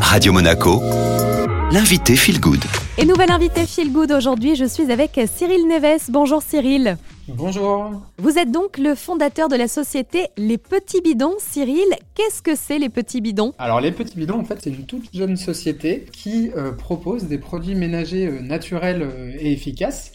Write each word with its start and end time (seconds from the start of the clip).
Radio 0.00 0.32
Monaco, 0.32 0.82
l'invité 1.70 2.16
Feel 2.16 2.40
Good. 2.40 2.64
Et 2.98 3.04
nouvel 3.04 3.30
invité 3.30 3.66
Feel 3.66 3.92
Good 3.92 4.12
aujourd'hui, 4.12 4.56
je 4.56 4.64
suis 4.64 4.90
avec 4.90 5.20
Cyril 5.34 5.66
Neves. 5.68 6.10
Bonjour 6.10 6.42
Cyril. 6.42 6.96
Bonjour. 7.28 8.02
Vous 8.18 8.36
êtes 8.36 8.50
donc 8.50 8.78
le 8.78 8.96
fondateur 8.96 9.48
de 9.48 9.54
la 9.54 9.68
société 9.68 10.26
Les 10.36 10.58
Petits 10.58 11.00
Bidons. 11.00 11.36
Cyril, 11.38 11.86
qu'est-ce 12.16 12.42
que 12.42 12.56
c'est 12.56 12.80
les 12.80 12.88
Petits 12.88 13.20
Bidons? 13.20 13.54
Alors 13.58 13.80
les 13.80 13.92
Petits 13.92 14.16
Bidons, 14.16 14.40
en 14.40 14.44
fait, 14.44 14.58
c'est 14.60 14.70
une 14.70 14.86
toute 14.86 15.04
jeune 15.14 15.36
société 15.36 16.06
qui 16.12 16.50
euh, 16.56 16.72
propose 16.72 17.24
des 17.24 17.38
produits 17.38 17.76
ménagers 17.76 18.26
euh, 18.26 18.40
naturels 18.40 19.02
euh, 19.02 19.30
et 19.38 19.52
efficaces 19.52 20.12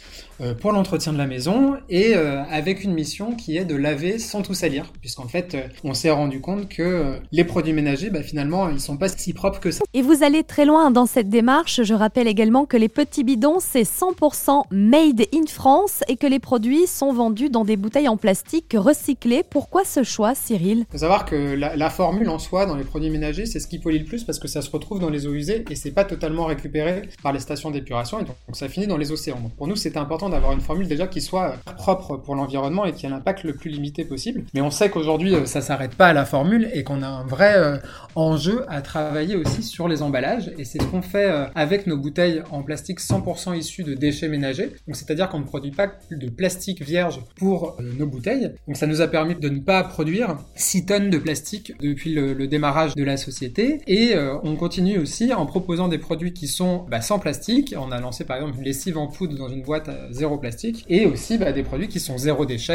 pour 0.62 0.72
l'entretien 0.72 1.14
de 1.14 1.18
la 1.18 1.26
maison 1.26 1.78
et 1.90 2.14
avec 2.14 2.84
une 2.84 2.94
mission 2.94 3.34
qui 3.34 3.58
est 3.58 3.66
de 3.66 3.76
laver 3.76 4.20
sans 4.20 4.44
tout 4.44 4.54
salir, 4.54 4.94
puisqu'en 5.02 5.28
fait, 5.28 5.58
on 5.84 5.96
s'est 5.96 6.12
rendu 6.12 6.42
compte 6.42 6.70
que 6.70 7.18
les 7.32 7.44
produits 7.44 7.74
ménagers, 7.74 8.12
bah, 8.12 8.22
finalement, 8.22 8.70
ils 8.70 8.80
sont 8.80 8.98
pas 8.98 9.10
si 9.10 9.34
propres 9.34 9.60
que 9.60 9.72
ça. 9.72 9.84
Et 9.96 10.04
vous 10.04 10.22
allez 10.22 10.44
très 10.44 10.66
loin 10.66 10.92
dans 10.92 11.08
cette 11.08 11.30
démarche. 11.30 11.82
Je 11.82 11.94
rappelle 11.96 12.28
également 12.28 12.68
que 12.68 12.78
les 12.78 12.88
petits 12.88 13.24
bidons, 13.24 13.58
c'est 13.60 13.82
100% 13.82 14.66
made 14.70 15.24
in 15.34 15.48
France 15.48 16.04
et 16.08 16.18
que 16.18 16.28
les 16.28 16.38
produits 16.38 16.86
sont 16.86 16.97
vendus 17.06 17.50
dans 17.50 17.66
des 17.66 17.78
bouteilles 17.78 18.08
en 18.08 18.18
plastique 18.18 18.76
recyclées. 18.78 19.44
Pourquoi 19.50 19.84
ce 19.86 20.04
choix, 20.04 20.36
Cyril 20.36 20.80
Il 20.80 20.86
faut 20.92 20.98
savoir 21.00 21.26
que 21.26 21.56
la, 21.56 21.90
formule 21.90 22.30
en 22.30 22.40
soi 22.40 22.66
dans 22.66 22.76
les 22.76 22.84
produits 22.84 23.10
ménagers, 23.10 23.46
c'est 23.46 23.60
ce 23.60 23.68
qui 23.68 23.80
pollue 23.80 24.00
le 24.00 24.06
plus 24.06 24.24
parce 24.24 24.40
que 24.40 24.48
ça 24.48 24.62
se 24.62 24.70
retrouve 24.70 25.00
dans 25.00 25.10
les 25.10 25.26
eaux 25.26 25.34
usées 25.34 25.64
et 25.70 25.76
c'est 25.76 25.92
pas 25.92 26.04
totalement 26.04 26.46
récupéré 26.46 27.04
par 27.24 27.32
les 27.32 27.40
stations 27.40 27.72
d'épuration 27.72 28.20
et 28.20 28.24
donc, 28.26 28.36
ça 28.54 28.68
finit 28.68 28.88
dans 28.88 28.98
les 28.98 29.12
océans. 29.12 29.40
Donc 29.40 29.54
pour 29.56 29.68
nous, 29.68 29.76
c'était 29.76 29.98
important 29.98 30.30
d'avoir 30.30 30.52
une 30.52 30.62
formule 30.62 30.88
déjà 30.88 31.08
qui 31.08 31.22
soit 31.22 31.56
propre 31.78 32.18
pour 32.18 32.36
l'environnement 32.36 32.86
et 32.86 32.92
qui 32.92 33.06
ait 33.06 33.10
l'impact 33.10 33.44
le 33.44 33.54
plus 33.54 33.70
limité 33.70 34.04
possible. 34.04 34.44
Mais 34.54 34.62
on 34.62 34.72
sait 34.72 34.90
qu'aujourd'hui, 34.90 35.36
euh, 35.36 35.46
ça 35.46 35.62
s'arrête 35.62 35.96
pas 35.96 36.08
à 36.08 36.14
la 36.14 36.26
formule 36.26 36.70
et 36.74 36.84
qu'on 36.84 37.02
a 37.02 37.08
un 37.08 37.26
vrai 37.26 37.56
euh, 37.56 37.78
enjeu 38.16 38.66
à 38.68 38.82
travailler 38.82 39.36
aussi 39.36 39.64
sur 39.64 39.88
les 39.88 40.02
emballages. 40.02 40.52
Et 40.58 40.66
c'est 40.66 40.82
ce 40.82 40.88
qu'on 40.88 41.02
fait 41.02 41.30
euh, 41.30 41.46
avec 41.56 41.88
nos 41.88 41.98
bouteilles 41.98 42.42
en 42.52 42.64
plastique 42.64 43.00
100% 43.00 43.58
issues 43.58 43.84
de 43.84 43.94
déchets 43.94 44.28
ménagers. 44.30 44.72
Donc 44.88 44.96
c'est-à-dire 44.96 45.30
qu'on 45.30 45.40
ne 45.40 45.46
produit 45.46 45.72
pas 45.72 45.88
de 46.12 46.30
plastique 46.30 46.80
vierge 46.88 47.20
pour 47.36 47.78
nos 47.80 48.08
bouteilles. 48.08 48.52
Donc 48.68 48.78
ça 48.78 48.88
nous 48.88 49.02
a 49.02 49.08
permis 49.08 49.36
de 49.36 49.50
ne 49.50 49.60
pas 49.60 49.84
produire 49.84 50.38
6 50.56 50.86
tonnes 50.86 51.10
de 51.10 51.18
plastique 51.18 51.74
depuis 51.80 52.14
le, 52.14 52.48
démarrage 52.48 52.96
de 52.96 53.04
la 53.04 53.18
société. 53.18 53.82
Et 53.88 54.16
on 54.44 54.56
continue 54.56 54.98
aussi 54.98 55.34
en 55.34 55.46
proposant 55.46 55.88
des 55.88 55.98
produits 55.98 56.34
qui 56.34 56.48
sont 56.48 56.86
bah, 56.90 57.02
sans 57.02 57.20
plastique. 57.20 57.76
On 57.78 57.92
a 57.92 58.00
lancé 58.00 58.24
par 58.24 58.38
exemple 58.38 58.58
une 58.58 58.64
lessive 58.64 58.98
en 58.98 59.08
poudre 59.08 59.38
dans 59.38 59.50
une 59.50 59.64
boîte 59.64 59.90
à 59.90 60.12
zéro 60.12 60.38
plastique 60.38 60.86
et 60.88 61.06
aussi 61.06 61.38
bah, 61.38 61.52
des 61.52 61.64
produits 61.64 61.88
qui 61.88 62.00
sont 62.00 62.18
zéro 62.18 62.46
déchet 62.46 62.68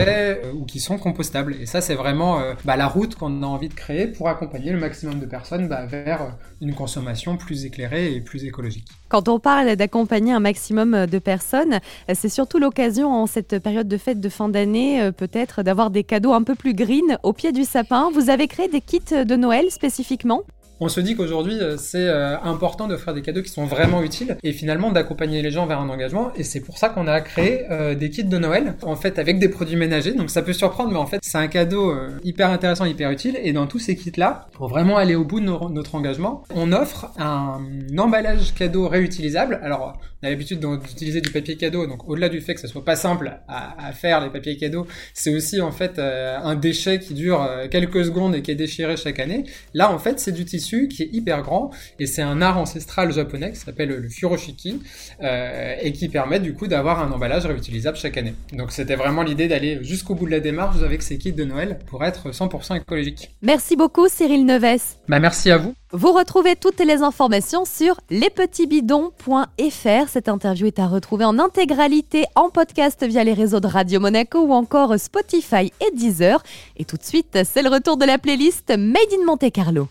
euh, 0.45 0.53
ou 0.53 0.65
qui 0.65 0.81
sont 0.81 0.99
compostables. 0.99 1.57
Et 1.61 1.67
ça, 1.67 1.81
c'est 1.81 1.95
vraiment 1.95 2.41
euh, 2.41 2.55
bah, 2.65 2.77
la 2.77 2.87
route 2.87 3.15
qu'on 3.15 3.43
a 3.43 3.47
envie 3.47 3.69
de 3.69 3.75
créer 3.75 4.07
pour 4.07 4.29
accompagner 4.29 4.73
le 4.73 4.79
maximum 4.79 5.19
de 5.19 5.27
personnes 5.27 5.69
vers 5.89 6.23
euh, 6.23 6.29
une 6.61 6.75
consommation 6.75 7.37
plus 7.37 7.65
éclairée 7.65 8.13
et 8.13 8.21
plus 8.21 8.45
écologique. 8.45 8.89
Quand 9.09 9.29
on 9.29 9.39
parle 9.39 9.77
d'accompagner 9.77 10.33
un 10.33 10.41
maximum 10.41 11.07
de 11.07 11.19
personnes, 11.19 11.81
c'est 12.15 12.29
surtout 12.29 12.59
l'occasion 12.59 13.13
en 13.13 13.27
cette 13.27 13.59
période 13.59 13.89
de 13.89 13.99
fête 14.03 14.21
de 14.21 14.29
fin 14.29 14.49
d'année, 14.49 15.11
peut-être 15.17 15.63
d'avoir 15.63 15.91
des 15.91 16.05
cadeaux 16.05 16.33
un 16.33 16.43
peu 16.43 16.55
plus 16.55 16.75
green 16.75 17.19
au 17.23 17.33
pied 17.33 17.53
du 17.53 17.65
sapin. 17.65 18.11
Vous 18.13 18.29
avez 18.31 18.49
créé 18.49 18.69
des 18.69 18.81
kits 18.81 19.01
de 19.01 19.37
Noël 19.37 19.71
spécifiquement? 19.71 20.43
On 20.83 20.89
se 20.89 21.01
dit 21.01 21.15
qu'aujourd'hui, 21.15 21.61
euh, 21.61 21.77
c'est 21.77 22.09
euh, 22.09 22.37
important 22.41 22.89
de 22.89 22.97
faire 22.97 23.15
des 23.15 23.23
cadeaux 23.23 23.43
qui 23.43 23.51
sont 23.51 23.67
vraiment 23.67 24.03
utiles 24.03 24.37
et 24.43 24.53
finalement 24.53 24.91
d'accompagner 24.91 25.41
les 25.41 25.53
gens 25.53 25.65
vers 25.65 25.79
un 25.79 25.89
engagement. 25.89 26.33
Et 26.35 26.43
c'est 26.43 26.59
pour 26.59 26.77
ça 26.77 26.89
qu'on 26.89 27.07
a 27.07 27.21
créé 27.21 27.67
euh, 27.71 27.95
des 27.95 28.11
kits 28.11 28.25
de 28.25 28.37
Noël, 28.37 28.75
en 28.83 28.97
fait, 28.97 29.21
avec 29.21 29.39
des 29.39 29.49
produits 29.49 29.77
ménagers. 29.77 30.13
Donc 30.13 30.29
ça 30.29 30.43
peut 30.43 30.53
surprendre, 30.53 30.91
mais 30.91 30.99
en 30.99 31.07
fait, 31.07 31.21
c'est 31.23 31.39
un 31.39 31.47
cadeau 31.47 31.95
hyper 32.25 32.51
intéressant, 32.51 32.85
hyper 32.85 33.13
utile. 33.13 33.39
Et 33.45 33.53
dans 33.53 33.69
tous 33.69 33.79
ces 33.79 33.95
kits-là, 33.95 34.49
pour 34.53 34.67
vraiment 34.67 34.97
aller 34.97 35.15
au 35.15 35.25
bout 35.25 35.39
de 35.39 35.45
no 35.45 35.69
notre 35.69 35.95
engagement, 35.95 36.43
on 36.53 36.73
offre 36.73 37.13
un 37.17 37.61
emballage 37.97 38.53
cadeau 38.55 38.89
réutilisable. 38.89 39.61
Alors, 39.63 40.01
on 40.23 40.27
a 40.27 40.31
l'habitude 40.31 40.59
d'utiliser 40.59 41.21
du 41.21 41.31
papier 41.31 41.57
cadeau, 41.57 41.87
donc 41.87 42.09
au-delà 42.09 42.29
du 42.29 42.41
fait 42.41 42.55
que 42.55 42.61
ça 42.61 42.69
soit 42.69 42.85
pas 42.85 42.97
simple 42.97 43.39
à, 43.47 43.93
faire 43.93 44.21
les 44.21 44.31
papiers 44.31 44.57
cadeaux, 44.57 44.87
c'est 45.15 45.35
aussi 45.35 45.61
en 45.61 45.71
fait 45.71 45.99
un 45.99 46.55
déchet 46.55 46.99
qui 46.99 47.15
dure 47.15 47.49
quelques 47.71 48.05
secondes 48.05 48.35
et 48.35 48.43
qui 48.43 48.51
est 48.51 48.57
déchiré 48.57 48.97
chaque 48.97 49.21
année. 49.21 49.45
Là, 49.75 49.93
en 49.93 49.99
fait, 49.99 50.19
c'est 50.19 50.33
du 50.33 50.45
tissu 50.73 50.89
qui 50.89 51.03
est 51.03 51.11
hyper 51.13 51.43
grand 51.43 51.71
et 51.99 52.07
c'est 52.07 52.23
un 52.23 52.41
art 52.43 52.59
ancestral 52.59 53.13
japonais 53.13 53.53
qui 53.53 53.59
s'appelle 53.59 53.91
le 53.91 54.09
furoshiki 54.09 54.81
euh, 55.23 55.77
et 55.81 55.93
qui 55.93 56.09
permet 56.09 56.41
du 56.41 56.55
coup 56.55 56.67
d'avoir 56.67 57.01
un 57.01 57.13
emballage 57.13 57.47
réutilisable 57.47 57.97
chaque 57.97 58.17
année. 58.17 58.35
Donc 58.53 58.73
c'était 58.73 58.97
vraiment 58.97 59.23
l'idée 59.23 59.49
d'aller 59.49 59.79
jusqu'au 59.83 60.15
bout 60.15 60.27
de 60.27 60.31
la 60.31 60.41
démarche 60.41 60.83
avec 60.83 61.03
ces 61.03 61.19
kits 61.19 61.33
de 61.33 61.45
Noël 61.45 61.79
pour 61.87 62.05
être 62.05 62.31
100% 62.31 62.77
écologique. 62.77 63.31
Merci 63.43 63.77
beaucoup 63.77 64.09
Cyril 64.09 64.47
Neves. 64.47 64.97
Bah 65.09 65.21
merci 65.21 65.51
à 65.51 65.59
vous. 65.59 65.75
Vous 65.95 66.13
retrouvez 66.13 66.57
toutes 66.57 66.81
les 66.81 67.03
informations 67.03 67.67
sur 67.67 68.01
lespetitsbidons.fr. 68.09 70.09
Cette 70.09 70.31
interview 70.31 70.67
est 70.67 70.79
à 70.79 70.87
retrouver 70.87 71.27
en 71.27 71.39
intégralité 71.39 72.25
en 72.35 72.49
podcast 72.49 73.05
via 73.07 73.23
les 73.25 73.35
réseaux 73.35 73.61
de 73.61 73.67
Radio 73.67 74.01
Monaco 74.01 74.39
ou 74.39 74.53
encore 74.53 74.99
Spotify 74.99 75.71
et 75.81 75.95
Deezer. 75.95 76.43
Et 76.79 76.87
tout 76.87 76.97
de 76.97 77.05
suite, 77.05 77.41
c'est 77.45 77.61
le 77.61 77.69
retour 77.69 77.99
de 77.99 78.07
la 78.07 78.17
playlist 78.17 78.71
Made 78.71 79.13
in 79.13 79.27
Monte 79.27 79.53
Carlo. 79.53 79.81